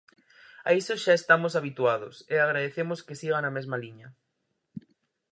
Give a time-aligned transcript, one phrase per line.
[0.69, 4.07] A iso xa estamos habituados, e agradecemos que siga na mesma liña.